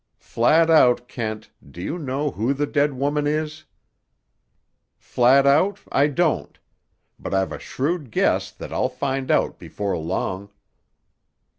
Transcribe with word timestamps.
"Flat 0.17 0.71
out, 0.71 1.07
Kent, 1.07 1.51
do 1.69 1.79
you 1.79 1.99
know 1.99 2.31
who 2.31 2.55
the 2.55 2.65
dead 2.65 2.95
woman 2.95 3.27
is?" 3.27 3.65
"Flat 4.97 5.45
out, 5.45 5.77
I 5.91 6.07
don't. 6.07 6.57
But 7.19 7.35
I've 7.35 7.51
a 7.51 7.59
shrewd 7.59 8.09
guess 8.09 8.49
that 8.49 8.73
I'll 8.73 8.89
find 8.89 9.29
out 9.29 9.59
before 9.59 9.95
long." 9.99 10.49